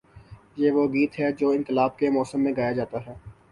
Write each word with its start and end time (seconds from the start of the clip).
یہ 0.57 0.71
وہ 0.71 0.85
گیت 0.87 1.19
ہے 1.19 1.31
جو 1.31 1.49
انقلاب 1.49 1.97
کے 1.97 2.09
موسم 2.09 2.43
میں 2.43 2.53
گایا 2.57 2.71
جاتا 2.71 3.05
ہے۔ 3.05 3.13